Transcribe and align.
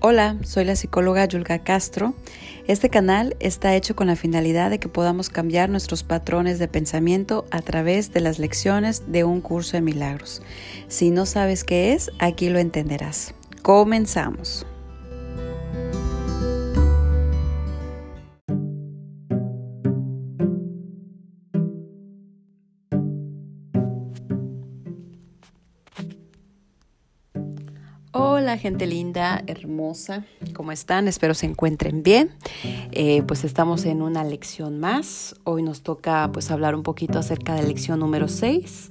Hola, 0.00 0.36
soy 0.44 0.64
la 0.64 0.76
psicóloga 0.76 1.24
Yulga 1.24 1.58
Castro. 1.58 2.14
Este 2.68 2.88
canal 2.88 3.34
está 3.40 3.74
hecho 3.74 3.96
con 3.96 4.06
la 4.06 4.14
finalidad 4.14 4.70
de 4.70 4.78
que 4.78 4.88
podamos 4.88 5.28
cambiar 5.28 5.70
nuestros 5.70 6.04
patrones 6.04 6.60
de 6.60 6.68
pensamiento 6.68 7.46
a 7.50 7.62
través 7.62 8.12
de 8.12 8.20
las 8.20 8.38
lecciones 8.38 9.10
de 9.10 9.24
un 9.24 9.40
curso 9.40 9.72
de 9.72 9.80
milagros. 9.80 10.40
Si 10.86 11.10
no 11.10 11.26
sabes 11.26 11.64
qué 11.64 11.94
es, 11.94 12.12
aquí 12.20 12.48
lo 12.48 12.60
entenderás. 12.60 13.34
Comenzamos. 13.62 14.64
Hola 28.38 28.56
gente 28.56 28.86
linda, 28.86 29.42
hermosa, 29.48 30.24
¿cómo 30.54 30.70
están? 30.70 31.08
Espero 31.08 31.34
se 31.34 31.44
encuentren 31.44 32.04
bien. 32.04 32.36
Eh, 32.92 33.24
pues 33.26 33.42
estamos 33.42 33.84
en 33.84 34.00
una 34.00 34.22
lección 34.22 34.78
más. 34.78 35.34
Hoy 35.42 35.64
nos 35.64 35.82
toca 35.82 36.30
pues 36.32 36.52
hablar 36.52 36.76
un 36.76 36.84
poquito 36.84 37.18
acerca 37.18 37.56
de 37.56 37.64
lección 37.64 37.98
número 37.98 38.28
6, 38.28 38.90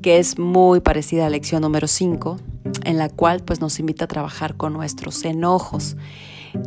que 0.00 0.16
es 0.16 0.38
muy 0.38 0.80
parecida 0.80 1.26
a 1.26 1.28
lección 1.28 1.60
número 1.60 1.88
5, 1.88 2.38
en 2.84 2.96
la 2.96 3.10
cual 3.10 3.42
pues 3.44 3.60
nos 3.60 3.78
invita 3.80 4.06
a 4.06 4.08
trabajar 4.08 4.56
con 4.56 4.72
nuestros 4.72 5.22
enojos. 5.26 5.98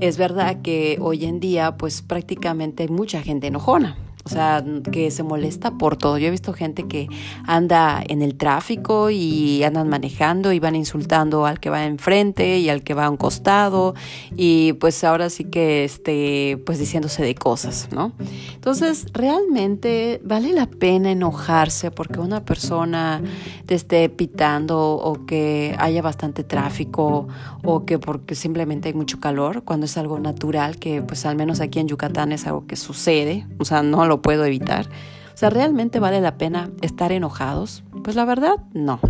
Es 0.00 0.18
verdad 0.18 0.60
que 0.60 0.98
hoy 1.00 1.24
en 1.24 1.40
día 1.40 1.78
pues 1.78 2.02
prácticamente 2.02 2.82
hay 2.82 2.88
mucha 2.90 3.22
gente 3.22 3.46
enojona 3.46 3.96
o 4.28 4.30
sea, 4.30 4.62
que 4.92 5.10
se 5.10 5.22
molesta 5.22 5.78
por 5.78 5.96
todo. 5.96 6.18
Yo 6.18 6.26
he 6.26 6.30
visto 6.30 6.52
gente 6.52 6.86
que 6.86 7.08
anda 7.46 8.02
en 8.06 8.20
el 8.20 8.34
tráfico 8.34 9.08
y 9.08 9.62
andan 9.64 9.88
manejando 9.88 10.52
y 10.52 10.58
van 10.58 10.76
insultando 10.76 11.46
al 11.46 11.60
que 11.60 11.70
va 11.70 11.86
enfrente 11.86 12.58
y 12.58 12.68
al 12.68 12.82
que 12.82 12.92
va 12.92 13.06
a 13.06 13.10
un 13.10 13.16
costado 13.16 13.94
y 14.36 14.74
pues 14.74 15.02
ahora 15.02 15.30
sí 15.30 15.44
que 15.44 15.84
este 15.84 16.62
pues 16.66 16.78
diciéndose 16.78 17.22
de 17.22 17.34
cosas, 17.34 17.88
¿no? 17.90 18.12
Entonces, 18.54 19.06
realmente 19.14 20.20
vale 20.22 20.52
la 20.52 20.66
pena 20.66 21.10
enojarse 21.10 21.90
porque 21.90 22.20
una 22.20 22.44
persona 22.44 23.22
te 23.64 23.74
esté 23.74 24.10
pitando 24.10 24.92
o 24.96 25.24
que 25.24 25.74
haya 25.78 26.02
bastante 26.02 26.44
tráfico 26.44 27.28
o 27.64 27.86
que 27.86 27.98
porque 27.98 28.34
simplemente 28.34 28.88
hay 28.88 28.94
mucho 28.94 29.20
calor, 29.20 29.64
cuando 29.64 29.86
es 29.86 29.96
algo 29.96 30.18
natural 30.18 30.76
que 30.76 31.00
pues 31.00 31.24
al 31.24 31.36
menos 31.36 31.60
aquí 31.60 31.78
en 31.78 31.88
Yucatán 31.88 32.32
es 32.32 32.46
algo 32.46 32.66
que 32.66 32.76
sucede, 32.76 33.46
o 33.58 33.64
sea, 33.64 33.82
no 33.82 34.04
lo 34.06 34.17
puedo 34.22 34.44
evitar. 34.44 34.86
O 34.86 35.36
sea, 35.36 35.50
¿realmente 35.50 36.00
vale 36.00 36.20
la 36.20 36.36
pena 36.36 36.70
estar 36.80 37.12
enojados? 37.12 37.84
Pues 38.02 38.16
la 38.16 38.24
verdad, 38.24 38.56
no. 38.72 39.00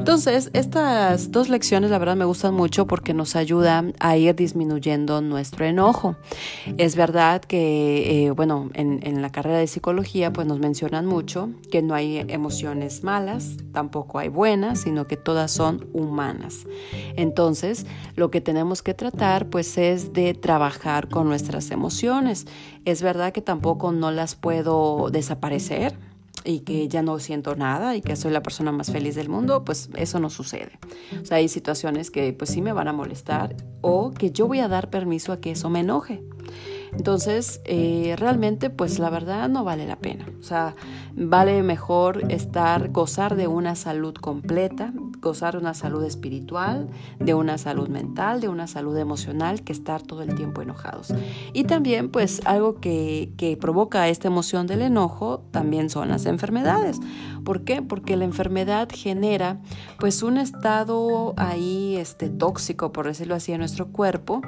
Entonces, 0.00 0.48
estas 0.54 1.30
dos 1.30 1.50
lecciones 1.50 1.90
la 1.90 1.98
verdad 1.98 2.16
me 2.16 2.24
gustan 2.24 2.54
mucho 2.54 2.86
porque 2.86 3.12
nos 3.12 3.36
ayudan 3.36 3.92
a 4.00 4.16
ir 4.16 4.34
disminuyendo 4.34 5.20
nuestro 5.20 5.66
enojo. 5.66 6.16
Es 6.78 6.96
verdad 6.96 7.42
que, 7.42 8.24
eh, 8.24 8.30
bueno, 8.30 8.70
en, 8.72 9.06
en, 9.06 9.20
la 9.20 9.30
carrera 9.30 9.58
de 9.58 9.66
psicología 9.66 10.32
pues 10.32 10.46
nos 10.46 10.58
mencionan 10.58 11.04
mucho 11.04 11.50
que 11.70 11.82
no 11.82 11.92
hay 11.92 12.24
emociones 12.28 13.04
malas, 13.04 13.58
tampoco 13.72 14.18
hay 14.18 14.28
buenas, 14.28 14.80
sino 14.80 15.06
que 15.06 15.18
todas 15.18 15.50
son 15.50 15.86
humanas. 15.92 16.66
Entonces, 17.16 17.84
lo 18.16 18.30
que 18.30 18.40
tenemos 18.40 18.80
que 18.82 18.94
tratar 18.94 19.50
pues 19.50 19.76
es 19.76 20.14
de 20.14 20.32
trabajar 20.32 21.10
con 21.10 21.28
nuestras 21.28 21.70
emociones. 21.70 22.46
Es 22.86 23.02
verdad 23.02 23.34
que 23.34 23.42
tampoco 23.42 23.92
no 23.92 24.10
las 24.10 24.34
puedo 24.34 25.10
desaparecer, 25.10 25.94
y 26.44 26.60
que 26.60 26.88
ya 26.88 27.02
no 27.02 27.18
siento 27.18 27.54
nada 27.56 27.96
y 27.96 28.00
que 28.00 28.16
soy 28.16 28.32
la 28.32 28.42
persona 28.42 28.72
más 28.72 28.90
feliz 28.90 29.14
del 29.14 29.28
mundo, 29.28 29.64
pues 29.64 29.90
eso 29.96 30.20
no 30.20 30.30
sucede. 30.30 30.78
O 31.20 31.24
sea, 31.24 31.38
hay 31.38 31.48
situaciones 31.48 32.10
que 32.10 32.32
pues 32.32 32.50
sí 32.50 32.62
me 32.62 32.72
van 32.72 32.88
a 32.88 32.92
molestar 32.92 33.54
o 33.80 34.10
que 34.12 34.30
yo 34.30 34.46
voy 34.46 34.60
a 34.60 34.68
dar 34.68 34.90
permiso 34.90 35.32
a 35.32 35.40
que 35.40 35.52
eso 35.52 35.70
me 35.70 35.80
enoje. 35.80 36.22
Entonces, 36.92 37.60
eh, 37.64 38.14
realmente, 38.18 38.70
pues 38.70 38.98
la 38.98 39.10
verdad 39.10 39.48
no 39.48 39.64
vale 39.64 39.86
la 39.86 39.96
pena. 39.96 40.26
O 40.40 40.42
sea, 40.42 40.74
vale 41.14 41.62
mejor 41.62 42.30
estar, 42.32 42.90
gozar 42.90 43.36
de 43.36 43.46
una 43.46 43.74
salud 43.74 44.14
completa, 44.14 44.92
gozar 45.20 45.54
de 45.54 45.60
una 45.60 45.74
salud 45.74 46.02
espiritual, 46.04 46.88
de 47.18 47.34
una 47.34 47.58
salud 47.58 47.88
mental, 47.88 48.40
de 48.40 48.48
una 48.48 48.66
salud 48.66 48.96
emocional, 48.96 49.62
que 49.62 49.72
estar 49.72 50.02
todo 50.02 50.22
el 50.22 50.34
tiempo 50.34 50.62
enojados. 50.62 51.12
Y 51.52 51.64
también, 51.64 52.10
pues, 52.10 52.40
algo 52.44 52.80
que, 52.80 53.32
que 53.36 53.56
provoca 53.56 54.08
esta 54.08 54.28
emoción 54.28 54.66
del 54.66 54.82
enojo 54.82 55.42
también 55.50 55.90
son 55.90 56.08
las 56.08 56.26
enfermedades. 56.26 56.98
¿Por 57.44 57.64
qué? 57.64 57.82
Porque 57.82 58.16
la 58.16 58.24
enfermedad 58.24 58.88
genera, 58.92 59.60
pues, 59.98 60.22
un 60.22 60.38
estado 60.38 61.34
ahí, 61.36 61.96
este, 61.96 62.28
tóxico, 62.28 62.92
por 62.92 63.06
decirlo 63.06 63.34
así, 63.34 63.52
en 63.52 63.58
nuestro 63.58 63.88
cuerpo, 63.88 64.42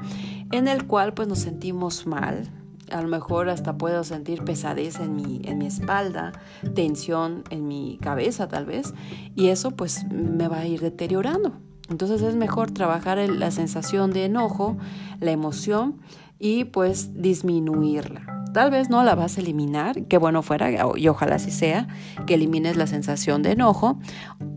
en 0.52 0.68
el 0.68 0.86
cual, 0.86 1.14
pues, 1.14 1.26
nos 1.26 1.40
sentimos 1.40 2.06
mal, 2.06 2.48
a 2.92 3.00
lo 3.00 3.08
mejor 3.08 3.48
hasta 3.48 3.76
puedo 3.76 4.04
sentir 4.04 4.44
pesadez 4.44 5.00
en 5.00 5.16
mi, 5.16 5.40
en 5.44 5.58
mi 5.58 5.66
espalda, 5.66 6.32
tensión 6.74 7.42
en 7.50 7.66
mi 7.66 7.98
cabeza 8.00 8.48
tal 8.48 8.66
vez, 8.66 8.94
y 9.34 9.48
eso 9.48 9.72
pues 9.72 10.04
me 10.10 10.48
va 10.48 10.58
a 10.58 10.66
ir 10.66 10.80
deteriorando. 10.80 11.54
Entonces 11.88 12.22
es 12.22 12.36
mejor 12.36 12.70
trabajar 12.70 13.18
la 13.18 13.50
sensación 13.50 14.12
de 14.12 14.26
enojo, 14.26 14.76
la 15.20 15.30
emoción 15.30 16.00
y 16.38 16.64
pues 16.64 17.10
disminuirla. 17.20 18.26
Tal 18.52 18.70
vez 18.70 18.90
no 18.90 19.02
la 19.02 19.14
vas 19.14 19.38
a 19.38 19.40
eliminar, 19.40 20.04
que 20.04 20.18
bueno 20.18 20.42
fuera, 20.42 20.70
y 20.96 21.08
ojalá 21.08 21.36
así 21.36 21.50
sea, 21.50 21.88
que 22.26 22.34
elimines 22.34 22.76
la 22.76 22.86
sensación 22.86 23.42
de 23.42 23.52
enojo, 23.52 23.98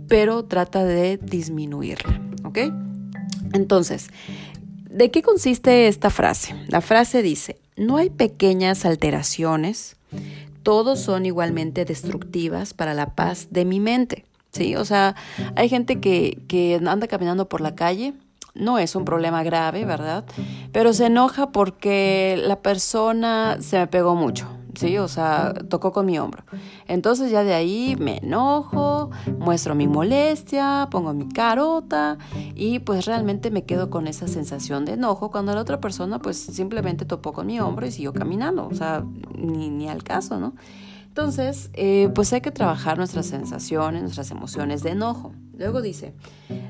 pero 0.08 0.46
trata 0.46 0.84
de 0.84 1.18
disminuirla, 1.18 2.22
¿ok? 2.44 2.60
Entonces, 3.54 4.10
¿de 4.96 5.12
qué 5.12 5.22
consiste 5.22 5.88
esta 5.88 6.10
frase? 6.10 6.56
La 6.68 6.80
frase 6.80 7.22
dice, 7.22 7.58
no 7.76 7.98
hay 7.98 8.10
pequeñas 8.10 8.86
alteraciones, 8.86 9.98
todos 10.64 11.02
son 11.02 11.26
igualmente 11.26 11.84
destructivas 11.84 12.74
para 12.74 12.94
la 12.94 13.08
paz 13.14 13.48
de 13.52 13.66
mi 13.66 13.82
mente. 13.82 14.26
¿sí? 14.52 14.76
O 14.78 14.86
sea, 14.86 15.16
hay 15.56 15.68
gente 15.68 16.00
que, 16.00 16.40
que 16.48 16.80
anda 16.88 17.08
caminando 17.08 17.50
por 17.50 17.60
la 17.60 17.76
calle, 17.76 18.14
no 18.54 18.80
es 18.80 18.96
un 18.96 19.04
problema 19.04 19.44
grave, 19.44 19.84
¿verdad? 19.84 20.24
Pero 20.72 20.94
se 20.94 21.08
enoja 21.08 21.52
porque 21.52 22.42
la 22.42 22.60
persona 22.62 23.58
se 23.60 23.78
me 23.78 23.88
pegó 23.88 24.16
mucho, 24.16 24.48
¿sí? 24.76 24.98
O 24.98 25.08
sea, 25.08 25.54
tocó 25.70 25.92
con 25.92 26.06
mi 26.06 26.20
hombro. 26.20 26.44
Entonces 26.88 27.32
ya 27.32 27.44
de 27.44 27.54
ahí 27.54 27.96
me 28.00 28.18
enojo, 28.18 29.10
muestro 29.40 29.76
mi 29.76 29.88
molestia, 29.88 30.88
pongo 30.92 31.14
mi 31.14 31.30
carota 31.30 32.18
y 32.56 32.80
pues 32.80 33.06
realmente 33.06 33.52
me 33.52 33.66
quedo 33.66 33.90
con 33.90 34.08
esa 34.08 34.28
sensación 34.28 34.86
de 34.86 34.94
enojo 34.94 35.32
cuando 35.32 35.54
la 35.54 35.62
otra 35.62 35.80
persona 35.80 36.20
pues 36.20 36.38
simplemente 36.38 37.06
topó 37.06 37.34
con 37.34 37.48
mi 37.48 37.60
hombro 37.60 37.86
y 37.86 37.92
siguió 37.92 38.14
caminando. 38.14 38.68
O 38.68 38.74
sea, 38.74 39.04
ni, 39.38 39.70
ni 39.70 39.90
al 39.90 40.04
caso, 40.04 40.40
¿no? 40.40 40.56
Entonces, 41.16 41.70
eh, 41.76 42.10
pues 42.14 42.34
hay 42.34 42.42
que 42.42 42.52
trabajar 42.52 42.98
nuestras 42.98 43.28
sensaciones, 43.28 44.02
nuestras 44.02 44.32
emociones 44.32 44.84
de 44.84 44.90
enojo. 44.90 45.34
Luego 45.58 45.82
dice, 45.82 46.14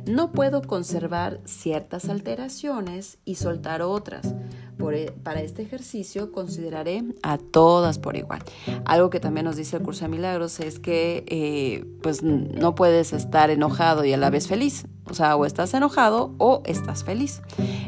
no 0.06 0.32
puedo 0.34 0.62
conservar 0.62 1.42
ciertas 1.46 2.10
alteraciones 2.10 3.18
y 3.26 3.36
soltar 3.36 3.82
otras. 3.82 4.36
E, 4.80 5.12
para 5.24 5.42
este 5.42 5.62
ejercicio 5.62 6.32
consideraré 6.32 7.04
a 7.24 7.38
todas 7.38 8.00
por 8.00 8.16
igual. 8.16 8.42
Algo 8.86 9.10
que 9.10 9.20
también 9.20 9.46
nos 9.46 9.56
dice 9.56 9.78
el 9.78 9.84
curso 9.84 10.06
de 10.06 10.10
milagros 10.10 10.60
es 10.60 10.80
que 10.80 11.24
eh, 11.28 11.86
pues 12.02 12.24
no 12.24 12.76
puedes 12.76 13.14
estar 13.14 13.50
enojado 13.50 14.06
y 14.06 14.14
a 14.14 14.18
la 14.18 14.30
vez 14.30 14.48
feliz. 14.48 14.86
O 15.10 15.14
sea, 15.14 15.36
o 15.36 15.46
estás 15.46 15.74
enojado 15.74 16.34
o 16.38 16.62
estás 16.66 17.04
feliz. 17.04 17.42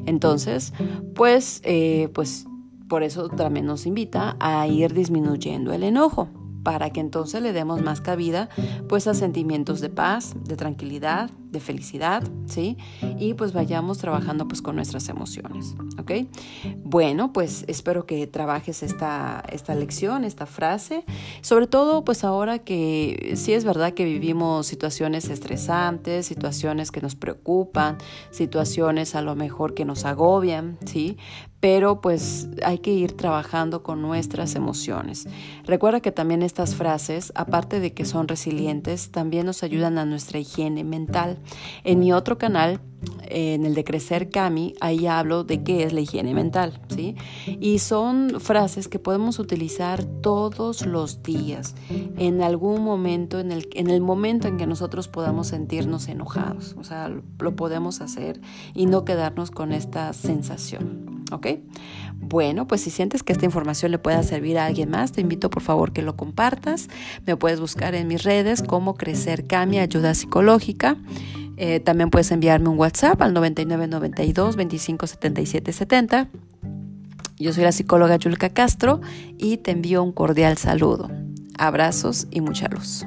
Entonces, 0.05 0.73
pues, 1.15 1.61
eh, 1.63 2.09
pues 2.13 2.45
por 2.87 3.03
eso 3.03 3.29
también 3.29 3.65
nos 3.65 3.85
invita 3.85 4.37
a 4.39 4.67
ir 4.67 4.93
disminuyendo 4.93 5.73
el 5.73 5.83
enojo 5.83 6.29
para 6.67 6.89
que 6.89 6.99
entonces 6.99 7.41
le 7.41 7.53
demos 7.53 7.81
más 7.81 8.01
cabida 8.01 8.49
pues 8.89 9.07
a 9.07 9.13
sentimientos 9.13 9.79
de 9.79 9.87
paz, 9.87 10.35
de 10.43 10.57
tranquilidad, 10.57 11.29
de 11.49 11.61
felicidad, 11.61 12.23
¿sí? 12.45 12.75
Y 13.17 13.35
pues 13.35 13.53
vayamos 13.53 13.99
trabajando 13.99 14.49
pues 14.49 14.61
con 14.61 14.75
nuestras 14.75 15.07
emociones, 15.07 15.75
¿ok? 15.97 16.27
Bueno, 16.83 17.31
pues 17.31 17.63
espero 17.69 18.05
que 18.05 18.27
trabajes 18.27 18.83
esta, 18.83 19.45
esta 19.49 19.75
lección, 19.75 20.25
esta 20.25 20.45
frase, 20.45 21.05
sobre 21.39 21.67
todo 21.67 22.03
pues 22.03 22.25
ahora 22.25 22.59
que 22.59 23.31
sí 23.37 23.53
es 23.53 23.63
verdad 23.63 23.93
que 23.93 24.03
vivimos 24.03 24.67
situaciones 24.67 25.29
estresantes, 25.29 26.25
situaciones 26.25 26.91
que 26.91 26.99
nos 26.99 27.15
preocupan, 27.15 27.97
situaciones 28.29 29.15
a 29.15 29.21
lo 29.21 29.37
mejor 29.37 29.73
que 29.73 29.85
nos 29.85 30.03
agobian, 30.03 30.77
¿sí? 30.85 31.17
pero 31.59 32.01
pues 32.01 32.49
hay 32.63 32.79
que 32.79 32.91
ir 32.91 33.17
trabajando 33.17 33.81
con 33.81 34.01
nuestras 34.01 34.55
emociones. 34.55 35.27
Recuerda 35.63 36.01
que 36.01 36.11
también 36.11 36.43
estas 36.57 36.75
frases, 36.75 37.31
aparte 37.35 37.79
de 37.79 37.93
que 37.93 38.03
son 38.03 38.27
resilientes, 38.27 39.11
también 39.11 39.45
nos 39.45 39.61
ayudan 39.61 39.99
a 39.99 40.05
nuestra 40.05 40.39
higiene 40.39 40.83
mental. 40.83 41.37
En 41.83 41.99
mi 41.99 42.11
otro 42.11 42.39
canal 42.39 42.81
en 43.29 43.63
el 43.63 43.75
de 43.75 43.83
Crecer 43.83 44.31
Cami, 44.31 44.73
ahí 44.81 45.05
hablo 45.05 45.43
de 45.43 45.61
qué 45.61 45.83
es 45.83 45.93
la 45.93 46.01
higiene 46.01 46.33
mental, 46.33 46.81
¿sí? 46.87 47.15
Y 47.45 47.77
son 47.77 48.39
frases 48.39 48.87
que 48.87 48.97
podemos 48.97 49.37
utilizar 49.37 50.03
todos 50.03 50.83
los 50.83 51.21
días, 51.21 51.75
en 52.17 52.41
algún 52.41 52.81
momento, 52.81 53.39
en 53.39 53.51
el, 53.51 53.69
en 53.73 53.91
el 53.91 54.01
momento 54.01 54.47
en 54.47 54.57
que 54.57 54.65
nosotros 54.65 55.07
podamos 55.07 55.47
sentirnos 55.47 56.07
enojados, 56.07 56.75
o 56.79 56.83
sea, 56.83 57.11
lo 57.39 57.55
podemos 57.55 58.01
hacer 58.01 58.41
y 58.73 58.87
no 58.87 59.05
quedarnos 59.05 59.51
con 59.51 59.73
esta 59.73 60.11
sensación, 60.13 61.16
¿ok? 61.31 61.47
Bueno, 62.19 62.67
pues 62.67 62.81
si 62.81 62.89
sientes 62.89 63.23
que 63.23 63.31
esta 63.31 63.45
información 63.45 63.91
le 63.91 63.99
pueda 63.99 64.21
servir 64.23 64.57
a 64.57 64.65
alguien 64.65 64.89
más, 64.89 65.11
te 65.11 65.21
invito 65.21 65.49
por 65.49 65.61
favor 65.61 65.93
que 65.93 66.01
lo 66.01 66.15
compartas. 66.15 66.87
Me 67.25 67.35
puedes 67.35 67.59
buscar 67.59 67.95
en 67.95 68.07
mis 68.07 68.23
redes 68.23 68.63
como 68.63 68.95
Crecer 68.95 69.45
Cami 69.45 69.79
Ayuda 69.79 70.13
Psicológica. 70.13 70.97
Eh, 71.57 71.79
también 71.79 72.09
puedes 72.09 72.31
enviarme 72.31 72.69
un 72.69 72.77
WhatsApp 72.77 73.21
al 73.21 73.33
9992 73.33 74.55
25 74.55 75.07
77 75.07 75.73
70. 75.73 76.27
Yo 77.39 77.53
soy 77.53 77.63
la 77.63 77.71
psicóloga 77.71 78.15
Yulka 78.15 78.49
Castro 78.49 79.01
y 79.37 79.57
te 79.57 79.71
envío 79.71 80.03
un 80.03 80.11
cordial 80.11 80.57
saludo. 80.57 81.09
Abrazos 81.57 82.27
y 82.31 82.41
mucha 82.41 82.67
luz. 82.67 83.05